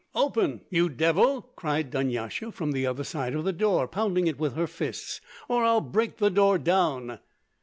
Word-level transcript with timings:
"Open, 0.15 0.61
you 0.71 0.89
devil!" 0.89 1.43
cried 1.55 1.91
Dunyasha 1.91 2.51
from 2.51 2.71
the 2.71 2.87
other 2.87 3.03
side 3.03 3.35
of 3.35 3.43
the 3.45 3.53
door, 3.53 3.87
pounding 3.87 4.25
it 4.25 4.39
with 4.39 4.55
her 4.55 4.65
fists. 4.65 5.21
"Or 5.47 5.63
I'll 5.63 5.79
break 5.79 6.17
the 6.17 6.31
door 6.31 6.57
down!" 6.57 7.19